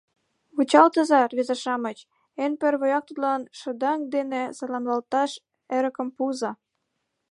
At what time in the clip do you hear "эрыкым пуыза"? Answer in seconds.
5.75-6.51